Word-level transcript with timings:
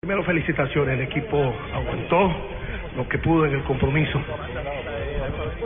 Primero 0.00 0.22
felicitaciones, 0.22 0.94
el 0.94 1.06
equipo 1.06 1.52
aguantó 1.74 2.32
lo 2.96 3.08
que 3.08 3.18
pudo 3.18 3.46
en 3.46 3.54
el 3.54 3.64
compromiso. 3.64 4.22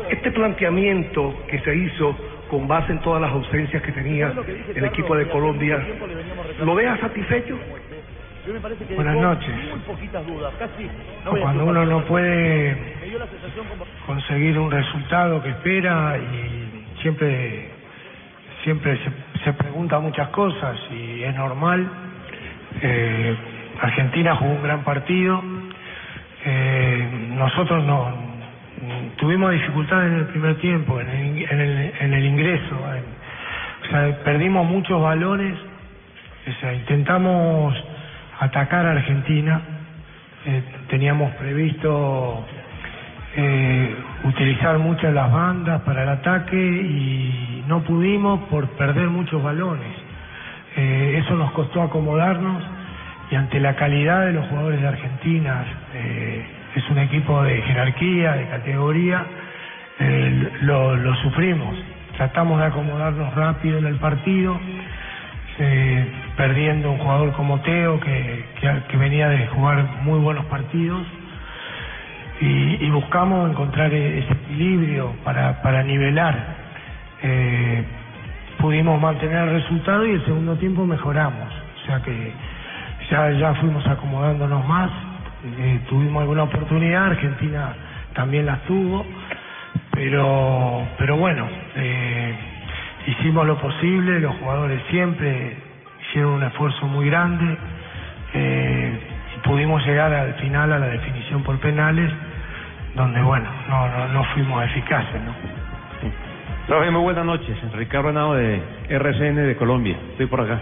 Este 0.08 0.32
planteamiento 0.32 1.44
que 1.46 1.58
se 1.60 1.76
hizo 1.76 2.16
con 2.48 2.66
base 2.66 2.92
en 2.92 3.00
todas 3.02 3.20
las 3.20 3.30
ausencias 3.30 3.82
que 3.82 3.92
tenía 3.92 4.32
el 4.74 4.84
equipo 4.86 5.14
de 5.16 5.28
Colombia, 5.28 5.86
¿lo 6.64 6.74
deja 6.74 6.96
satisfecho? 6.96 7.58
Buenas 8.96 9.16
noches. 9.16 9.54
Cuando 11.28 11.66
uno 11.66 11.84
no 11.84 12.02
puede 12.06 12.74
conseguir 14.06 14.58
un 14.58 14.70
resultado 14.70 15.42
que 15.42 15.50
espera 15.50 16.16
y 16.16 17.02
siempre 17.02 17.68
siempre 18.64 18.96
se, 18.96 19.44
se 19.44 19.52
pregunta 19.52 19.98
muchas 19.98 20.30
cosas 20.30 20.78
y 20.90 21.22
es 21.22 21.34
normal. 21.34 21.86
Eh, 22.80 23.36
Argentina 23.80 24.36
jugó 24.36 24.52
un 24.52 24.62
gran 24.62 24.84
partido. 24.84 25.42
Eh, 26.44 27.08
nosotros 27.36 27.84
no 27.84 28.32
tuvimos 29.16 29.52
dificultades 29.52 30.12
en 30.12 30.18
el 30.18 30.26
primer 30.26 30.56
tiempo, 30.56 31.00
en 31.00 31.08
el, 31.08 31.50
en 31.50 31.60
el, 31.60 31.92
en 32.00 32.14
el 32.14 32.24
ingreso. 32.24 32.76
o 32.76 33.90
sea, 33.90 34.18
perdimos 34.24 34.66
muchos 34.66 35.00
valores. 35.00 35.54
O 36.48 36.60
sea, 36.60 36.74
intentamos 36.74 37.74
atacar 38.40 38.86
a 38.86 38.92
Argentina. 38.92 39.60
Eh, 40.44 40.62
teníamos 40.88 41.32
previsto 41.36 42.44
eh, 43.36 43.96
utilizar 44.24 44.78
muchas 44.78 45.14
las 45.14 45.32
bandas 45.32 45.80
para 45.82 46.02
el 46.02 46.08
ataque 46.08 46.56
y 46.56 47.64
no 47.68 47.82
pudimos 47.82 48.40
por 48.50 48.68
perder 48.70 49.06
muchos 49.08 49.42
balones. 49.42 49.92
Eh, 50.76 51.22
eso 51.24 51.34
nos 51.36 51.52
costó 51.52 51.82
acomodarnos 51.82 52.62
y 53.32 53.34
ante 53.34 53.58
la 53.60 53.74
calidad 53.76 54.26
de 54.26 54.34
los 54.34 54.46
jugadores 54.48 54.82
de 54.82 54.88
Argentina, 54.88 55.64
eh, 55.94 56.44
es 56.76 56.90
un 56.90 56.98
equipo 56.98 57.42
de 57.42 57.62
jerarquía, 57.62 58.32
de 58.32 58.46
categoría, 58.46 59.24
eh, 59.98 60.50
lo, 60.60 61.14
sufrimos. 61.16 61.74
Tratamos 62.18 62.60
de 62.60 62.66
acomodarnos 62.66 63.34
rápido 63.34 63.78
en 63.78 63.86
el 63.86 63.96
partido, 63.96 64.60
eh, 65.58 66.12
perdiendo 66.36 66.92
un 66.92 66.98
jugador 66.98 67.32
como 67.32 67.58
Teo, 67.60 67.98
que, 68.00 68.44
que, 68.90 68.96
venía 68.98 69.30
de 69.30 69.46
jugar 69.46 69.82
muy 70.02 70.18
buenos 70.18 70.44
partidos, 70.46 71.06
y, 72.38 72.90
buscamos 72.90 73.50
encontrar 73.50 73.94
ese 73.94 74.30
equilibrio 74.30 75.14
para, 75.24 75.62
para 75.62 75.82
nivelar. 75.82 76.36
Eh, 77.22 77.82
pudimos 78.58 79.00
mantener 79.00 79.48
el 79.48 79.62
resultado 79.62 80.06
y 80.06 80.10
el 80.10 80.24
segundo 80.26 80.56
tiempo 80.56 80.84
mejoramos. 80.84 81.48
O 81.82 81.86
sea 81.86 82.02
que 82.02 82.32
ya, 83.12 83.30
ya 83.32 83.54
fuimos 83.54 83.86
acomodándonos 83.86 84.66
más, 84.66 84.90
eh, 85.58 85.80
tuvimos 85.88 86.22
alguna 86.22 86.44
oportunidad, 86.44 87.06
Argentina 87.06 87.74
también 88.14 88.46
las 88.46 88.62
tuvo, 88.62 89.04
pero, 89.90 90.88
pero 90.96 91.16
bueno, 91.18 91.46
eh, 91.76 92.34
hicimos 93.06 93.46
lo 93.46 93.58
posible, 93.58 94.18
los 94.18 94.34
jugadores 94.36 94.80
siempre 94.90 95.56
hicieron 96.08 96.32
un 96.32 96.42
esfuerzo 96.44 96.86
muy 96.86 97.10
grande 97.10 97.58
eh, 98.34 98.98
pudimos 99.44 99.84
llegar 99.84 100.12
al 100.12 100.34
final 100.34 100.72
a 100.72 100.78
la 100.78 100.86
definición 100.86 101.42
por 101.42 101.58
penales, 101.58 102.10
donde 102.94 103.20
bueno, 103.22 103.48
no, 103.68 103.88
no, 103.88 104.08
no 104.08 104.24
fuimos 104.32 104.64
eficaces, 104.64 105.20
¿no? 105.22 105.34
Profe, 106.66 106.90
muy 106.90 107.02
buenas 107.02 107.26
noches. 107.26 107.56
Ricardo 107.74 108.10
Henao 108.10 108.34
de 108.34 108.62
RCN 108.88 109.34
de 109.34 109.56
Colombia. 109.56 109.96
Estoy 110.12 110.26
por 110.26 110.40
acá. 110.40 110.60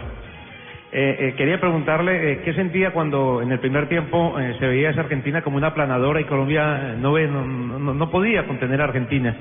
Eh, 0.93 1.17
eh, 1.21 1.35
quería 1.37 1.61
preguntarle 1.61 2.33
eh, 2.33 2.41
qué 2.45 2.53
sentía 2.53 2.91
cuando 2.91 3.43
en 3.43 3.53
el 3.53 3.61
primer 3.61 3.89
tiempo 3.89 4.37
eh, 4.41 4.57
se 4.59 4.67
veía 4.67 4.91
esa 4.91 5.03
Argentina 5.03 5.41
como 5.41 5.57
una 5.57 5.69
aplanadora 5.69 6.21
y 6.21 6.25
Colombia 6.25 6.97
no, 6.99 7.13
ve, 7.13 7.29
no, 7.29 7.47
no, 7.47 7.95
no, 7.95 8.11
podía 8.11 8.45
contener 8.45 8.81
a 8.81 8.85
Argentina. 8.85 9.33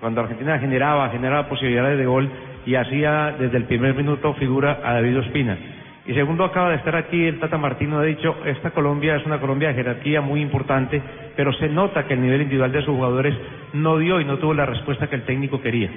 Cuando 0.00 0.22
Argentina 0.22 0.58
generaba, 0.58 1.10
generaba 1.10 1.50
posibilidades 1.50 1.98
de 1.98 2.06
gol 2.06 2.30
y 2.64 2.76
hacía 2.76 3.34
desde 3.38 3.58
el 3.58 3.64
primer 3.64 3.94
minuto 3.94 4.32
figura 4.34 4.80
a 4.82 4.94
David 4.94 5.18
Ospina. 5.18 5.58
Y 6.06 6.14
segundo, 6.14 6.44
acaba 6.44 6.70
de 6.70 6.76
estar 6.76 6.96
aquí 6.96 7.26
el 7.26 7.40
Tata 7.40 7.58
Martino 7.58 7.98
ha 7.98 8.04
dicho, 8.04 8.34
esta 8.46 8.70
Colombia 8.70 9.16
es 9.16 9.26
una 9.26 9.38
Colombia 9.38 9.68
de 9.68 9.74
jerarquía 9.74 10.22
muy 10.22 10.40
importante, 10.40 11.02
pero 11.36 11.52
se 11.52 11.68
nota 11.68 12.06
que 12.06 12.14
el 12.14 12.22
nivel 12.22 12.42
individual 12.42 12.72
de 12.72 12.80
sus 12.80 12.94
jugadores 12.94 13.34
no 13.74 13.98
dio 13.98 14.18
y 14.18 14.24
no 14.24 14.38
tuvo 14.38 14.54
la 14.54 14.64
respuesta 14.64 15.08
que 15.08 15.16
el 15.16 15.24
técnico 15.24 15.60
quería. 15.60 15.90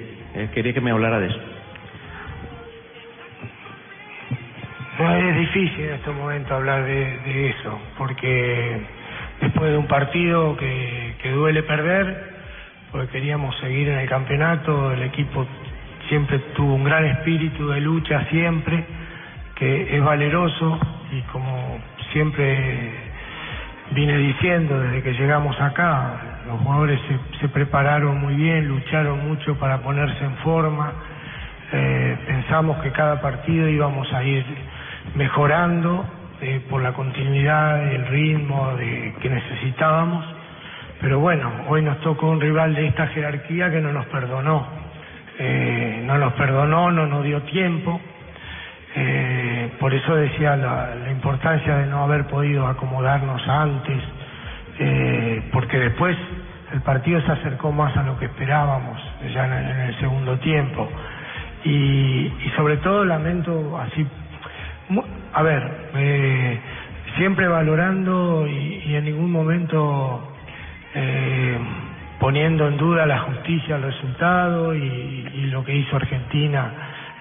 quería 0.52 0.74
que 0.74 0.80
me 0.82 0.90
hablara 0.90 1.20
de 1.20 1.28
eso. 1.28 1.40
Es 5.20 5.36
difícil 5.36 5.84
en 5.84 5.94
este 5.96 6.10
momento 6.12 6.54
hablar 6.54 6.82
de, 6.82 7.50
eso, 7.50 7.78
porque 7.98 8.80
después 9.42 9.70
de 9.70 9.76
un 9.76 9.86
partido 9.86 10.56
que, 10.56 11.30
duele 11.34 11.62
perder, 11.62 12.36
porque 12.90 13.08
queríamos 13.08 13.54
seguir 13.58 13.90
en 13.90 13.98
el 13.98 14.08
campeonato, 14.08 14.92
el 14.92 15.02
equipo 15.02 15.46
siempre 16.08 16.38
tuvo 16.56 16.74
un 16.74 16.84
gran 16.84 17.04
espíritu 17.04 17.68
de 17.68 17.82
lucha, 17.82 18.24
siempre, 18.30 18.82
que 19.56 19.94
es 19.94 20.02
valeroso 20.02 20.80
y 21.12 21.20
como 21.32 21.78
siempre 22.12 22.90
vine 23.90 24.16
diciendo 24.16 24.80
desde 24.80 25.02
que 25.02 25.12
llegamos 25.12 25.60
acá, 25.60 26.40
los 26.46 26.60
jugadores 26.62 26.98
se, 27.08 27.40
se 27.40 27.48
prepararon 27.50 28.22
muy 28.22 28.36
bien, 28.36 28.68
lucharon 28.68 29.28
mucho 29.28 29.54
para 29.58 29.82
ponerse 29.82 30.24
en 30.24 30.36
forma, 30.36 30.94
eh, 31.72 32.16
pensamos 32.26 32.78
que 32.78 32.90
cada 32.90 33.20
partido 33.20 33.68
íbamos 33.68 34.10
a 34.14 34.24
ir 34.24 34.46
mejorando 35.14 36.04
eh, 36.40 36.60
por 36.70 36.82
la 36.82 36.92
continuidad, 36.92 37.92
el 37.92 38.06
ritmo 38.06 38.74
de, 38.76 39.14
que 39.20 39.28
necesitábamos. 39.28 40.24
Pero 41.00 41.18
bueno, 41.18 41.50
hoy 41.68 41.82
nos 41.82 41.98
tocó 42.00 42.28
un 42.28 42.40
rival 42.40 42.74
de 42.74 42.86
esta 42.86 43.06
jerarquía 43.08 43.70
que 43.70 43.80
no 43.80 43.92
nos 43.92 44.06
perdonó. 44.06 44.66
Eh, 45.38 46.02
no 46.04 46.18
nos 46.18 46.34
perdonó, 46.34 46.90
no 46.90 47.06
nos 47.06 47.24
dio 47.24 47.40
tiempo. 47.42 48.00
Eh, 48.94 49.70
por 49.78 49.94
eso 49.94 50.14
decía 50.16 50.56
la, 50.56 51.10
importancia 51.10 51.76
de 51.76 51.86
no 51.86 52.02
haber 52.02 52.26
podido 52.26 52.66
acomodarnos 52.66 53.46
antes, 53.48 54.02
eh, 54.78 55.48
porque 55.52 55.78
después 55.78 56.16
el 56.72 56.82
partido 56.82 57.20
se 57.22 57.32
acercó 57.32 57.72
más 57.72 57.96
a 57.96 58.02
lo 58.02 58.18
que 58.18 58.26
esperábamos 58.26 59.00
ya 59.32 59.46
en, 59.46 59.52
en 59.52 59.80
el 59.80 59.98
segundo 60.00 60.38
tiempo. 60.38 60.88
Y, 61.64 62.32
y 62.44 62.52
sobre 62.56 62.78
todo 62.78 63.04
lamento 63.04 63.78
así 63.78 64.06
a 65.32 65.42
ver, 65.42 65.90
eh, 65.94 66.58
siempre 67.16 67.46
valorando 67.48 68.46
y, 68.46 68.82
y, 68.86 68.94
en 68.94 69.04
ningún 69.04 69.30
momento 69.30 70.34
eh, 70.94 71.58
poniendo 72.18 72.68
en 72.68 72.76
duda 72.76 73.06
la 73.06 73.18
justicia, 73.20 73.76
el 73.76 73.82
resultado 73.82 74.74
y, 74.74 75.46
lo 75.50 75.64
que 75.64 75.74
hizo 75.74 75.96
Argentina 75.96 76.70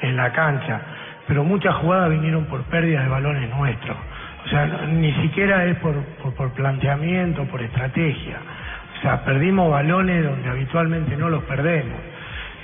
en 0.01 0.15
la 0.15 0.31
cancha. 0.31 0.81
Pero 1.27 1.43
muchas 1.43 1.73
jugadas 1.75 2.11
vinieron 2.11 2.45
por 2.45 2.61
pérdidas 2.65 3.05
de 3.05 3.09
balones 3.09 3.49
nuestros. 3.49 3.97
O 4.45 4.49
sea, 4.49 4.67
ni 4.87 5.11
siquiera 5.13 5.65
es 5.65 5.77
por, 5.77 5.95
por, 6.21 6.35
por 6.35 6.53
planteamiento, 6.53 7.45
por 7.45 7.61
estrategia. 7.61 8.37
O 8.97 9.01
sea, 9.01 9.23
perdimos 9.23 9.71
balones 9.71 10.23
donde 10.23 10.47
habitualmente 10.47 11.15
no 11.17 11.29
los 11.29 11.43
perdemos. 11.43 11.97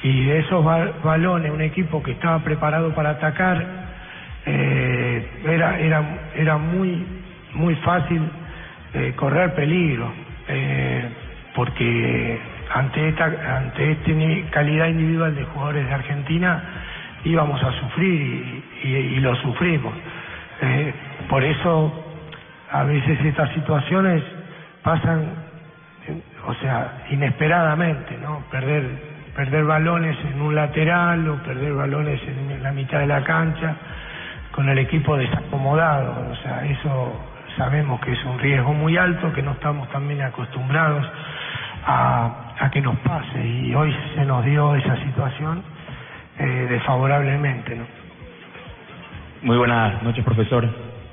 Y 0.04 0.26
de 0.26 0.40
esos 0.40 0.64
balones, 1.04 1.52
un 1.52 1.62
equipo 1.62 2.04
que 2.04 2.12
estaba 2.12 2.40
preparado 2.40 2.94
para 2.94 3.12
atacar, 3.12 3.66
eh, 4.46 4.85
era, 5.46 5.80
era, 5.80 6.04
era 6.36 6.58
muy, 6.58 7.06
muy 7.54 7.76
fácil 7.78 8.22
eh, 8.94 9.14
correr 9.16 9.54
peligro, 9.54 10.12
eh, 10.48 11.10
porque 11.54 12.40
ante 12.74 13.10
esta, 13.10 13.26
ante 13.58 13.92
esta 13.92 14.52
calidad 14.52 14.88
individual 14.88 15.36
de 15.36 15.44
jugadores 15.46 15.88
de 15.88 15.94
Argentina 15.94 16.64
íbamos 17.24 17.62
a 17.64 17.72
sufrir 17.74 18.64
y, 18.84 18.88
y, 18.88 19.20
lo 19.20 19.36
sufrimos. 19.36 19.94
Eh, 20.62 20.94
por 21.30 21.44
eso 21.44 22.06
a 22.72 22.84
veces 22.84 23.20
estas 23.26 23.52
situaciones 23.54 24.24
pasan, 24.84 25.26
o 26.46 26.54
sea, 26.56 27.04
inesperadamente, 27.10 28.18
¿no? 28.22 28.44
Perder, 28.52 28.84
perder 29.36 29.64
balones 29.64 30.18
en 30.34 30.42
un 30.42 30.56
lateral 30.56 31.28
o 31.28 31.36
perder 31.44 31.74
balones 31.74 32.22
en 32.28 32.62
la 32.62 32.72
mitad 32.72 33.00
de 33.00 33.08
la 33.08 33.24
cancha 33.24 33.76
con 34.56 34.70
el 34.70 34.78
equipo 34.78 35.18
desacomodado, 35.18 36.32
o 36.32 36.36
sea, 36.38 36.66
eso 36.66 37.12
sabemos 37.58 38.00
que 38.00 38.14
es 38.14 38.24
un 38.24 38.40
riesgo 38.40 38.74
muy 38.74 38.96
alto, 38.96 39.34
que 39.34 39.42
no 39.42 39.52
estamos 39.52 39.90
también 39.90 40.22
acostumbrados 40.22 41.06
a, 41.86 42.54
a 42.58 42.72
que 42.72 42.80
nos 42.80 42.98
pase 43.00 43.46
y 43.46 43.76
hoy 43.76 43.94
se 44.16 44.24
nos 44.24 44.46
dio 44.46 44.74
esa 44.76 44.96
situación 45.04 45.62
eh, 46.40 46.68
desfavorablemente. 46.70 47.76
¿no? 47.76 47.84
Muy 49.42 49.58
buenas 49.58 50.02
noches, 50.04 50.24
profesor. 50.24 50.68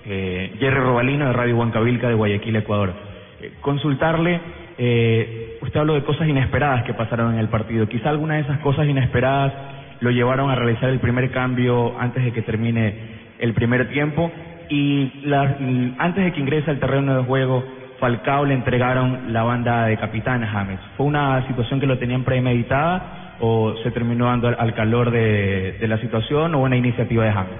Eh, 0.04 0.54
Jerry 0.60 0.78
Robalino 0.78 1.26
de 1.26 1.32
Radio 1.32 1.56
Huancavilca 1.56 2.08
de 2.08 2.14
Guayaquil, 2.14 2.54
Ecuador. 2.54 2.92
Eh, 3.40 3.54
consultarle, 3.60 4.40
eh, 4.78 5.58
usted 5.60 5.80
habló 5.80 5.94
de 5.94 6.04
cosas 6.04 6.28
inesperadas 6.28 6.84
que 6.84 6.94
pasaron 6.94 7.34
en 7.34 7.40
el 7.40 7.48
partido. 7.48 7.88
Quizá 7.88 8.10
alguna 8.10 8.34
de 8.34 8.42
esas 8.42 8.60
cosas 8.60 8.86
inesperadas 8.86 9.52
lo 9.98 10.10
llevaron 10.10 10.48
a 10.48 10.54
realizar 10.54 10.90
el 10.90 11.00
primer 11.00 11.30
cambio 11.32 11.98
antes 11.98 12.24
de 12.24 12.32
que 12.32 12.42
termine 12.42 13.21
el 13.42 13.52
primer 13.54 13.88
tiempo 13.88 14.30
y, 14.68 15.10
la- 15.24 15.56
antes 15.98 16.24
de 16.24 16.32
que 16.32 16.40
ingrese 16.40 16.70
al 16.70 16.78
terreno 16.78 17.16
de 17.16 17.24
juego, 17.24 17.62
Falcao 17.98 18.44
le 18.44 18.54
entregaron 18.54 19.32
la 19.32 19.42
banda 19.42 19.86
de 19.86 19.96
capitán 19.96 20.46
James. 20.46 20.78
¿Fue 20.96 21.06
una 21.06 21.44
situación 21.46 21.78
que 21.78 21.86
lo 21.86 21.98
tenían 21.98 22.24
premeditada 22.24 23.36
o 23.40 23.74
se 23.82 23.90
terminó 23.90 24.26
dando 24.26 24.48
al, 24.48 24.56
al 24.58 24.74
calor 24.74 25.10
de, 25.10 25.76
la 25.82 25.98
situación 25.98 26.54
o 26.54 26.60
una 26.60 26.76
iniciativa 26.76 27.24
de 27.24 27.32
James? 27.32 27.52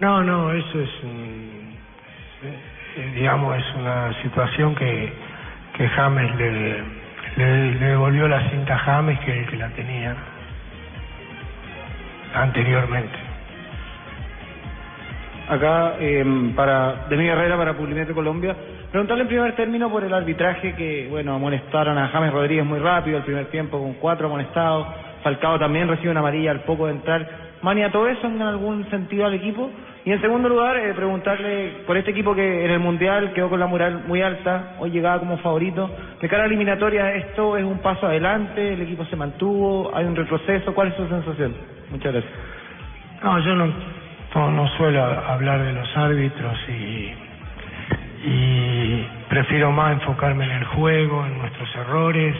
No, 0.00 0.22
no, 0.22 0.52
eso 0.52 0.80
es, 0.80 0.90
digamos, 3.14 3.56
es 3.56 3.64
una 3.76 4.12
situación 4.22 4.74
que, 4.74 5.12
James 5.96 6.30
le, 6.36 6.82
devolvió 7.80 8.28
la 8.28 8.48
cinta 8.50 8.74
a 8.74 8.78
James 8.78 9.18
que 9.20 9.56
la 9.56 9.68
tenía 9.70 10.14
anteriormente. 12.34 13.23
Acá, 15.48 15.96
eh, 16.00 16.24
para 16.56 17.06
de 17.08 17.16
mi 17.16 17.28
Herrera 17.28 17.56
para 17.56 17.74
Publimetro 17.74 18.14
Colombia. 18.14 18.56
Preguntarle 18.90 19.22
en 19.22 19.28
primer 19.28 19.56
término 19.56 19.90
por 19.90 20.02
el 20.04 20.14
arbitraje 20.14 20.74
que, 20.74 21.08
bueno, 21.10 21.34
amonestaron 21.34 21.98
a 21.98 22.08
James 22.08 22.32
Rodríguez 22.32 22.64
muy 22.64 22.78
rápido 22.78 23.18
el 23.18 23.24
primer 23.24 23.46
tiempo 23.46 23.78
con 23.78 23.94
cuatro 23.94 24.26
amonestados. 24.28 24.86
Falcao 25.22 25.58
también 25.58 25.88
recibe 25.88 26.10
una 26.10 26.20
amarilla 26.20 26.50
al 26.50 26.60
poco 26.60 26.86
de 26.86 26.92
entrar. 26.92 27.28
¿Mania 27.60 27.90
todo 27.90 28.08
eso 28.08 28.26
en 28.26 28.40
algún 28.40 28.88
sentido 28.90 29.26
al 29.26 29.34
equipo? 29.34 29.70
Y 30.04 30.12
en 30.12 30.20
segundo 30.20 30.48
lugar, 30.48 30.76
eh, 30.76 30.92
preguntarle 30.94 31.78
por 31.86 31.96
este 31.96 32.10
equipo 32.10 32.34
que 32.34 32.64
en 32.64 32.70
el 32.70 32.78
Mundial 32.78 33.32
quedó 33.32 33.48
con 33.48 33.58
la 33.58 33.66
mural 33.66 34.04
muy 34.06 34.20
alta, 34.22 34.76
hoy 34.78 34.90
llegaba 34.90 35.18
como 35.18 35.38
favorito. 35.38 35.90
De 36.20 36.28
cara 36.28 36.44
a 36.44 36.46
eliminatoria, 36.46 37.14
¿esto 37.14 37.56
es 37.56 37.64
un 37.64 37.78
paso 37.78 38.06
adelante? 38.06 38.74
¿El 38.74 38.82
equipo 38.82 39.04
se 39.06 39.16
mantuvo? 39.16 39.90
¿Hay 39.94 40.04
un 40.04 40.14
retroceso? 40.14 40.74
¿Cuál 40.74 40.88
es 40.88 40.94
su 40.94 41.08
sensación? 41.08 41.54
Muchas 41.90 42.12
gracias. 42.12 42.32
No, 43.22 43.38
yo 43.38 43.54
no, 43.54 43.72
no, 44.34 44.50
no 44.50 44.68
suelo 44.76 45.04
hablar 45.04 45.62
de 45.62 45.72
los 45.72 45.96
árbitros 45.96 46.58
y, 46.68 47.14
y 48.26 49.08
prefiero 49.28 49.72
más 49.72 49.92
enfocarme 49.92 50.44
en 50.44 50.50
el 50.50 50.64
juego, 50.64 51.24
en 51.24 51.38
nuestros 51.38 51.74
errores, 51.76 52.36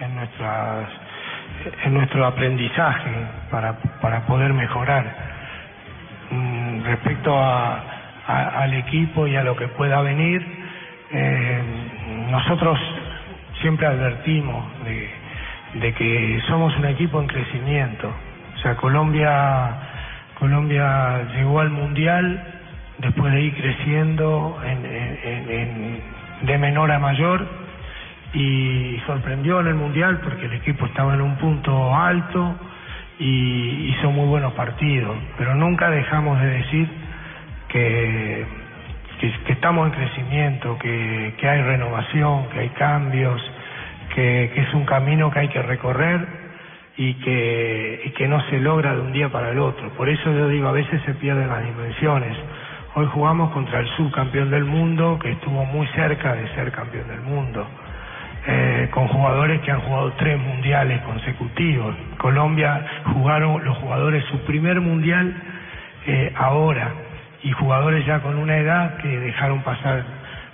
en 0.00 0.14
nuestras 0.14 0.88
en 1.84 1.94
nuestro 1.94 2.24
aprendizaje 2.24 3.10
para, 3.50 3.78
para 4.00 4.26
poder 4.26 4.52
mejorar. 4.52 5.04
Mm, 6.30 6.84
respecto 6.84 7.36
a, 7.36 7.82
al 8.62 8.74
equipo 8.74 9.26
y 9.26 9.34
a 9.36 9.42
lo 9.42 9.56
que 9.56 9.68
pueda 9.68 10.02
venir, 10.02 10.44
eh, 11.10 11.62
nosotros 12.30 12.78
siempre 13.60 13.86
advertimos 13.86 14.64
de 15.74 15.94
que 15.94 16.40
somos 16.46 16.76
un 16.76 16.86
equipo 16.86 17.20
en 17.20 17.26
crecimiento. 17.26 18.12
O 18.54 18.58
sea, 18.58 18.76
Colombia, 18.76 19.87
Colombia 20.38 21.24
llegó 21.34 21.60
al 21.60 21.70
Mundial 21.70 22.40
después 22.98 23.32
de 23.32 23.40
ir 23.40 23.54
creciendo 23.54 24.56
en- 24.64 26.00
de 26.46 26.58
menor 26.58 26.92
a 26.92 26.98
mayor 26.98 27.44
y 28.32 29.00
sorprendió 29.06 29.60
en 29.60 29.68
el 29.68 29.74
Mundial 29.74 30.20
porque 30.22 30.46
el 30.46 30.52
equipo 30.54 30.86
estaba 30.86 31.14
en 31.14 31.22
un 31.22 31.36
punto 31.36 31.94
alto 31.94 32.54
y 33.18 33.90
hizo 33.90 34.12
muy 34.12 34.26
buenos 34.28 34.52
partidos, 34.52 35.16
pero 35.36 35.54
nunca 35.54 35.90
dejamos 35.90 36.40
de 36.40 36.46
decir 36.46 36.88
que, 37.68 38.46
estamos 39.48 39.86
en 39.88 39.92
crecimiento, 39.92 40.78
que, 40.78 41.34
hay 41.42 41.62
renovación, 41.62 42.48
que 42.50 42.60
hay 42.60 42.68
cambios, 42.70 43.42
que 44.14 44.52
es 44.54 44.72
un 44.74 44.84
camino 44.84 45.30
que 45.30 45.40
hay 45.40 45.48
que 45.48 45.62
recorrer 45.62 46.37
y 46.98 47.14
que, 47.14 48.02
y 48.06 48.10
que 48.10 48.26
no 48.26 48.40
se 48.50 48.58
logra 48.58 48.92
de 48.92 49.00
un 49.00 49.12
día 49.12 49.28
para 49.28 49.50
el 49.50 49.58
otro. 49.60 49.88
Por 49.90 50.08
eso 50.08 50.32
yo 50.32 50.48
digo, 50.48 50.66
a 50.66 50.72
veces 50.72 51.00
se 51.06 51.14
pierden 51.14 51.48
las 51.48 51.64
dimensiones. 51.64 52.36
Hoy 52.96 53.06
jugamos 53.06 53.52
contra 53.52 53.78
el 53.78 53.86
subcampeón 53.96 54.50
del 54.50 54.64
mundo, 54.64 55.16
que 55.22 55.30
estuvo 55.30 55.64
muy 55.64 55.86
cerca 55.88 56.34
de 56.34 56.48
ser 56.54 56.72
campeón 56.72 57.06
del 57.06 57.20
mundo, 57.20 57.64
eh, 58.48 58.88
con 58.90 59.06
jugadores 59.06 59.60
que 59.60 59.70
han 59.70 59.80
jugado 59.80 60.12
tres 60.14 60.40
mundiales 60.40 61.00
consecutivos. 61.02 61.94
Colombia 62.18 62.84
jugaron 63.14 63.64
los 63.64 63.78
jugadores 63.78 64.24
su 64.24 64.38
primer 64.40 64.80
mundial 64.80 65.32
eh, 66.04 66.32
ahora 66.34 66.90
y 67.44 67.52
jugadores 67.52 68.04
ya 68.06 68.18
con 68.20 68.36
una 68.36 68.56
edad 68.56 68.96
que 68.96 69.08
dejaron 69.08 69.62
pasar 69.62 70.02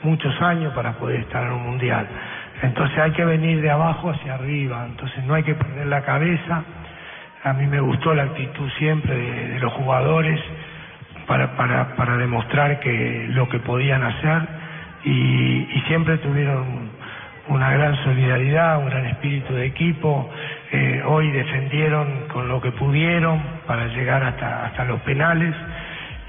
muchos 0.02 0.38
años 0.42 0.74
para 0.74 0.92
poder 0.92 1.20
estar 1.20 1.42
en 1.44 1.52
un 1.52 1.62
mundial. 1.62 2.06
Entonces 2.62 2.98
hay 2.98 3.10
que 3.12 3.24
venir 3.24 3.60
de 3.60 3.70
abajo 3.70 4.10
hacia 4.10 4.34
arriba, 4.34 4.86
entonces 4.88 5.24
no 5.24 5.34
hay 5.34 5.42
que 5.42 5.54
perder 5.54 5.86
la 5.86 6.02
cabeza. 6.02 6.62
A 7.42 7.52
mí 7.52 7.66
me 7.66 7.80
gustó 7.80 8.14
la 8.14 8.24
actitud 8.24 8.70
siempre 8.78 9.14
de, 9.14 9.58
los 9.60 9.72
jugadores 9.72 10.40
para, 11.26 11.56
para, 11.56 11.96
para 11.96 12.16
demostrar 12.16 12.80
que 12.80 13.26
lo 13.30 13.48
que 13.48 13.58
podían 13.58 14.02
hacer 14.02 14.42
y, 15.04 15.68
y 15.74 15.82
siempre 15.86 16.16
tuvieron 16.18 16.90
una 17.48 17.70
gran 17.72 18.02
solidaridad, 18.04 18.78
un 18.78 18.86
gran 18.86 19.06
espíritu 19.06 19.52
de 19.52 19.66
equipo. 19.66 20.30
Eh, 20.72 21.02
hoy 21.06 21.30
defendieron 21.30 22.28
con 22.32 22.48
lo 22.48 22.60
que 22.60 22.70
pudieron 22.72 23.42
para 23.66 23.88
llegar 23.88 24.22
hasta, 24.22 24.66
hasta 24.66 24.84
los 24.84 25.00
penales 25.02 25.54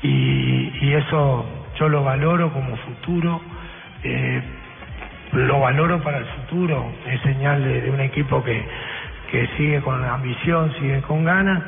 y, 0.02 0.74
y 0.82 0.94
eso 0.94 1.46
yo 1.80 1.88
lo 1.88 2.04
valoro 2.04 2.52
como 2.52 2.76
futuro. 2.78 3.42
eh, 4.04 4.42
lo 5.36 5.60
valoro 5.60 6.00
para 6.02 6.20
el 6.20 6.26
futuro, 6.26 6.92
es 7.08 7.22
señal 7.22 7.64
de, 7.64 7.90
un 7.90 8.00
equipo 8.00 8.44
que, 8.44 8.66
que 9.32 9.48
sigue 9.58 9.82
con 9.82 10.04
ambición, 10.04 10.72
sigue 10.80 11.02
con 11.02 11.24
ganas, 11.26 11.62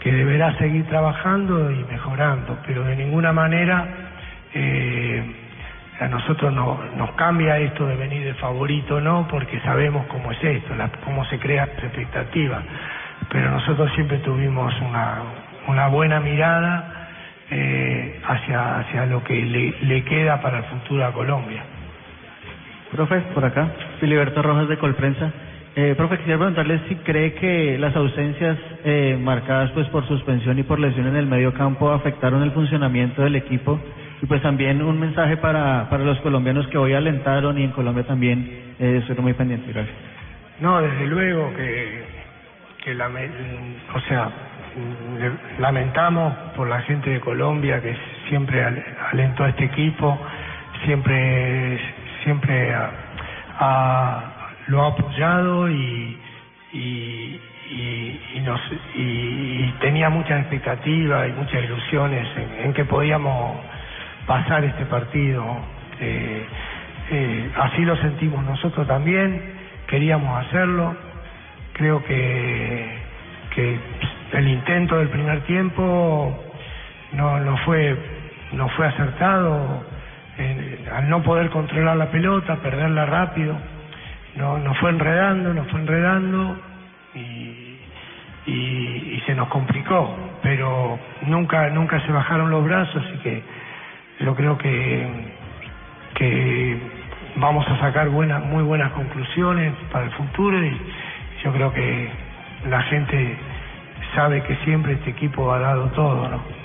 que 0.00 0.12
deberá 0.12 0.52
seguir 0.58 0.86
trabajando 0.86 1.70
y 1.70 1.84
mejorando, 1.84 2.58
pero 2.66 2.84
de 2.84 2.96
ninguna 2.96 3.32
manera 3.32 3.86
eh, 4.54 5.22
a 6.00 6.08
nosotros 6.08 6.52
no, 6.52 6.80
nos 6.96 7.12
cambia 7.12 7.58
esto 7.58 7.86
de 7.86 7.96
venir 7.96 8.24
de 8.24 8.34
favorito, 8.34 9.00
no, 9.00 9.26
porque 9.28 9.60
sabemos 9.60 10.06
cómo 10.06 10.32
es 10.32 10.42
esto, 10.42 10.74
la- 10.74 10.90
cómo 11.04 11.24
se 11.26 11.38
crea 11.38 11.64
esta 11.64 11.86
expectativa, 11.86 12.62
pero 13.28 13.50
nosotros 13.50 13.90
siempre 13.94 14.18
tuvimos 14.18 14.74
una, 14.80 15.22
una 15.68 15.86
buena 15.88 16.20
mirada 16.20 16.84
eh, 17.50 18.18
hacia, 18.26 18.78
hacia 18.78 19.06
lo 19.06 19.22
que 19.22 19.34
le, 19.34 19.74
le 19.82 20.02
queda 20.04 20.40
para 20.40 20.58
el 20.58 20.64
futuro 20.64 21.06
a 21.06 21.12
Colombia. 21.12 21.62
Profe, 22.92 23.20
por 23.34 23.44
acá, 23.44 23.68
Filiberto 24.00 24.42
Rojas 24.42 24.68
de 24.68 24.76
Colprensa. 24.76 25.30
Eh, 25.74 25.94
profe, 25.96 26.18
quisiera 26.18 26.36
preguntarle 26.38 26.80
si 26.88 26.96
cree 26.96 27.32
que 27.32 27.78
las 27.78 27.96
ausencias 27.96 28.58
eh, 28.84 29.18
marcadas 29.18 29.70
pues 29.70 29.88
por 29.88 30.06
suspensión 30.06 30.58
y 30.58 30.62
por 30.62 30.78
lesión 30.78 31.06
en 31.06 31.16
el 31.16 31.26
medio 31.26 31.54
campo 31.54 31.90
afectaron 31.90 32.42
el 32.42 32.50
funcionamiento 32.52 33.22
del 33.22 33.36
equipo 33.36 33.80
y 34.20 34.26
pues 34.26 34.42
también 34.42 34.82
un 34.82 35.00
mensaje 35.00 35.38
para, 35.38 35.88
para 35.88 36.04
los 36.04 36.18
colombianos 36.20 36.66
que 36.68 36.76
hoy 36.76 36.92
alentaron 36.92 37.58
y 37.58 37.64
en 37.64 37.70
Colombia 37.70 38.04
también 38.04 38.74
eh, 38.78 38.96
estuvieron 38.98 39.24
muy 39.24 39.32
pendientes. 39.32 39.72
Gracias. 39.72 39.96
No, 40.60 40.82
desde 40.82 41.06
luego 41.06 41.54
que, 41.54 42.02
que 42.84 42.94
lame- 42.94 43.30
o 43.94 44.00
sea, 44.00 44.28
lamentamos 45.58 46.34
por 46.54 46.68
la 46.68 46.82
gente 46.82 47.08
de 47.08 47.20
Colombia 47.20 47.80
que 47.80 47.96
siempre 48.28 48.62
al- 48.62 48.84
alentó 49.12 49.44
a 49.44 49.48
este 49.48 49.64
equipo, 49.64 50.20
siempre, 50.84 51.78
siempre 52.22 52.74
ha- 52.74 54.22
lo 54.66 54.84
ha 54.84 54.88
apoyado 54.88 55.68
y, 55.68 56.16
y, 56.72 57.40
y, 57.70 58.20
y 58.34 58.40
nos, 58.40 58.60
tenía 59.80 60.08
muchas 60.10 60.40
expectativas 60.40 61.28
y 61.28 61.32
muchas 61.32 61.64
ilusiones 61.64 62.26
en, 62.36 62.66
en 62.66 62.72
que 62.72 62.84
podíamos 62.84 63.56
pasar 64.26 64.64
este 64.64 64.86
partido. 64.86 65.44
Eh, 66.00 66.46
eh, 67.10 67.50
así 67.56 67.84
lo 67.84 67.96
sentimos 67.96 68.44
nosotros 68.44 68.86
también, 68.86 69.42
queríamos 69.88 70.46
hacerlo. 70.46 70.94
Creo 71.74 72.02
que, 72.04 72.98
que 73.54 73.78
el 74.32 74.48
intento 74.48 74.98
del 74.98 75.08
primer 75.08 75.40
tiempo 75.42 76.34
no, 77.12 77.40
no 77.40 77.56
fue 77.58 77.96
no 78.52 78.68
fue 78.68 78.86
acertado 78.86 79.82
eh, 80.38 80.88
al 80.92 81.08
no 81.08 81.22
poder 81.22 81.50
controlar 81.50 81.96
la 81.96 82.10
pelota, 82.10 82.56
perderla 82.56 83.06
rápido. 83.06 83.56
No, 84.36 84.58
nos 84.58 84.78
fue 84.78 84.90
enredando, 84.90 85.52
nos 85.52 85.68
fue 85.68 85.80
enredando 85.80 86.56
y, 87.14 87.78
y, 88.46 89.14
y 89.16 89.22
se 89.26 89.34
nos 89.34 89.48
complicó, 89.48 90.16
pero 90.42 90.98
nunca 91.22 91.68
nunca 91.68 92.00
se 92.00 92.12
bajaron 92.12 92.50
los 92.50 92.64
brazos, 92.64 93.02
así 93.04 93.18
que 93.18 93.42
yo 94.20 94.34
creo 94.34 94.56
que 94.56 95.06
que 96.14 96.78
vamos 97.36 97.66
a 97.68 97.78
sacar 97.78 98.08
buenas, 98.08 98.44
muy 98.44 98.62
buenas 98.62 98.92
conclusiones 98.92 99.72
para 99.90 100.06
el 100.06 100.10
futuro 100.12 100.62
y 100.64 100.76
yo 101.42 101.52
creo 101.52 101.72
que 101.72 102.08
la 102.68 102.82
gente 102.82 103.36
sabe 104.14 104.42
que 104.42 104.56
siempre 104.64 104.92
este 104.94 105.10
equipo 105.10 105.52
ha 105.52 105.58
dado 105.58 105.86
todo, 105.88 106.28
¿no? 106.28 106.61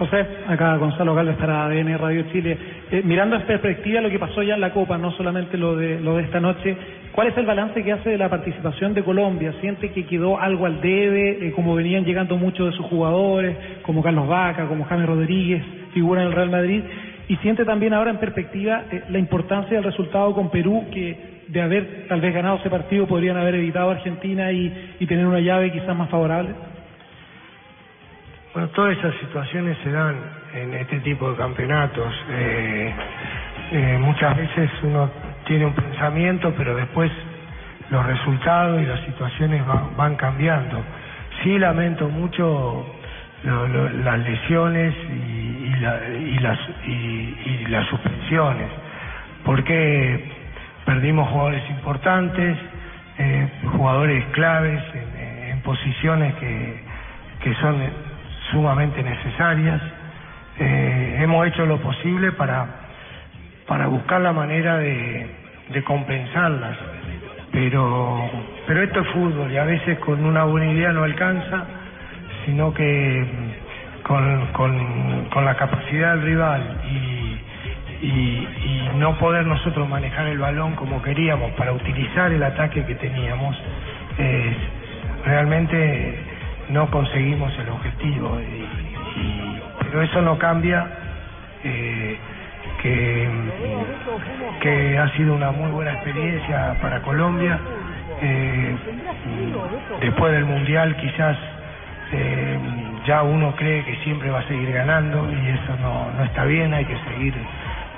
José, 0.00 0.26
acá 0.48 0.78
Gonzalo 0.78 1.14
Galvez 1.14 1.36
para 1.36 1.66
ADN 1.66 1.98
Radio 1.98 2.24
Chile. 2.32 2.56
Eh, 2.90 3.02
mirando 3.04 3.36
en 3.36 3.42
perspectiva 3.42 4.00
lo 4.00 4.08
que 4.08 4.18
pasó 4.18 4.42
ya 4.42 4.54
en 4.54 4.62
la 4.62 4.72
Copa, 4.72 4.96
no 4.96 5.12
solamente 5.12 5.58
lo 5.58 5.76
de, 5.76 6.00
lo 6.00 6.16
de 6.16 6.22
esta 6.22 6.40
noche, 6.40 6.74
¿cuál 7.12 7.28
es 7.28 7.36
el 7.36 7.44
balance 7.44 7.84
que 7.84 7.92
hace 7.92 8.08
de 8.08 8.16
la 8.16 8.30
participación 8.30 8.94
de 8.94 9.04
Colombia? 9.04 9.52
¿Siente 9.60 9.90
que 9.90 10.06
quedó 10.06 10.40
algo 10.40 10.64
al 10.64 10.80
debe, 10.80 11.46
eh, 11.46 11.52
como 11.52 11.74
venían 11.74 12.06
llegando 12.06 12.38
muchos 12.38 12.70
de 12.70 12.76
sus 12.78 12.86
jugadores, 12.86 13.54
como 13.82 14.02
Carlos 14.02 14.26
Vaca, 14.26 14.66
como 14.66 14.84
James 14.84 15.06
Rodríguez? 15.06 15.62
figura 15.92 16.22
en 16.22 16.28
el 16.28 16.32
Real 16.32 16.50
Madrid 16.50 16.82
y 17.28 17.36
siente 17.36 17.64
también 17.64 17.94
ahora 17.94 18.10
en 18.10 18.18
perspectiva 18.18 18.84
eh, 18.90 19.02
la 19.08 19.18
importancia 19.18 19.76
del 19.76 19.84
resultado 19.84 20.34
con 20.34 20.50
Perú 20.50 20.86
que 20.92 21.40
de 21.48 21.60
haber 21.60 22.06
tal 22.08 22.20
vez 22.20 22.32
ganado 22.32 22.58
ese 22.58 22.70
partido 22.70 23.06
podrían 23.06 23.36
haber 23.36 23.56
evitado 23.56 23.90
a 23.90 23.94
Argentina 23.94 24.52
y, 24.52 24.96
y 25.00 25.06
tener 25.06 25.26
una 25.26 25.40
llave 25.40 25.72
quizás 25.72 25.96
más 25.96 26.08
favorable. 26.08 26.50
Bueno, 28.52 28.68
todas 28.70 28.96
esas 28.98 29.14
situaciones 29.16 29.78
se 29.84 29.92
dan 29.92 30.16
en 30.54 30.74
este 30.74 30.98
tipo 31.00 31.30
de 31.30 31.36
campeonatos. 31.36 32.12
Eh, 32.30 32.92
eh, 33.72 33.98
muchas 34.00 34.36
veces 34.36 34.70
uno 34.82 35.08
tiene 35.46 35.66
un 35.66 35.72
pensamiento, 35.72 36.52
pero 36.56 36.74
después 36.74 37.12
los 37.90 38.04
resultados 38.06 38.82
y 38.82 38.86
las 38.86 39.00
situaciones 39.02 39.64
van, 39.66 39.96
van 39.96 40.16
cambiando. 40.16 40.82
Sí 41.42 41.58
lamento 41.58 42.08
mucho 42.08 42.86
las 43.44 44.18
lesiones 44.18 44.94
y, 45.08 45.74
la- 45.80 46.08
y 46.08 46.38
las, 46.40 46.58
y, 46.86 47.66
las 47.68 47.86
suspensiones, 47.86 48.68
porque 49.44 50.24
perdimos 50.84 51.28
jugadores 51.28 51.62
importantes, 51.70 52.58
eh, 53.18 53.48
jugadores 53.76 54.24
claves 54.32 54.82
en, 54.94 55.50
en 55.52 55.60
posiciones 55.62 56.34
que 56.34 57.54
son 57.62 58.09
sumamente 58.50 59.02
necesarias. 59.02 59.80
Eh, 60.58 61.18
hemos 61.20 61.46
hecho 61.46 61.64
lo 61.66 61.78
posible 61.78 62.32
para, 62.32 62.66
para 63.66 63.86
buscar 63.86 64.20
la 64.20 64.32
manera 64.32 64.78
de, 64.78 65.36
compensarlas, 65.84 66.76
pero, 67.52 68.28
pero 68.66 68.82
esto 68.82 69.00
es 69.00 69.08
fútbol 69.08 69.50
y 69.52 69.56
a 69.56 69.64
veces 69.64 69.98
con 70.00 70.24
una 70.24 70.44
buena 70.44 70.72
idea 70.72 70.92
no 70.92 71.04
alcanza, 71.04 71.64
sino 72.44 72.74
que 72.74 73.24
mm, 73.24 74.02
con, 74.02 74.46
con, 74.48 75.28
con 75.32 75.44
la 75.44 75.54
capacidad 75.54 76.16
del 76.16 76.22
rival 76.22 76.80
y, 76.90 77.40
y, 78.04 78.48
y 78.64 78.90
no 78.96 79.16
poder 79.18 79.46
nosotros 79.46 79.88
manejar 79.88 80.26
el 80.26 80.38
balón 80.38 80.74
como 80.74 81.00
queríamos 81.00 81.52
para 81.52 81.72
utilizar 81.72 82.32
el 82.32 82.42
ataque 82.42 82.84
que 82.84 82.96
teníamos, 82.96 83.56
eh, 84.18 84.56
realmente 85.24 86.29
no 86.70 86.90
conseguimos 86.90 87.56
el 87.58 87.68
objetivo. 87.68 88.40
y- 88.40 89.60
pero 89.82 90.02
eso 90.02 90.22
no 90.22 90.38
cambia 90.38 90.86
eh, 91.64 92.16
que, 92.82 93.28
que 94.60 94.98
ha 94.98 95.08
sido 95.16 95.34
una 95.34 95.50
muy 95.50 95.70
buena 95.70 95.92
experiencia 95.94 96.76
para 96.80 97.02
Colombia. 97.02 97.58
Eh, 98.22 98.76
después 100.00 100.32
del 100.32 100.44
Mundial 100.44 100.96
quizás 100.96 101.36
eh, 102.12 102.58
ya 103.06 103.22
uno 103.22 103.54
cree 103.56 103.84
que 103.84 103.96
siempre 104.04 104.30
va 104.30 104.40
a 104.40 104.44
seguir 104.48 104.72
ganando 104.72 105.28
y 105.32 105.48
eso 105.48 105.76
no, 105.82 106.10
no 106.16 106.24
está 106.24 106.44
bien, 106.44 106.72
hay 106.72 106.84
que 106.84 106.96
seguir 107.08 107.34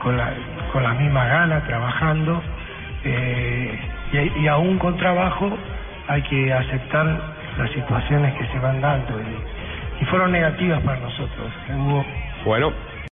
con 0.03 0.17
la, 0.17 0.33
con 0.73 0.83
la 0.83 0.95
misma 0.95 1.27
gana, 1.27 1.61
trabajando 1.65 2.43
eh, 3.05 3.79
y, 4.13 4.41
y 4.45 4.49
aún 4.49 4.79
con 4.79 4.97
trabajo 4.97 5.59
hay 6.09 6.23
que 6.23 6.53
aceptar 6.53 7.32
las 7.59 7.71
situaciones 7.71 8.35
que 8.35 8.47
se 8.47 8.59
van 8.59 8.81
dando 8.81 9.21
y, 9.21 10.03
y 10.03 10.05
fueron 10.07 10.33
negativas 10.33 10.81
para 10.83 11.01
nosotros. 11.01 11.53
Hubo 11.71 12.05
Bueno, 12.45 12.73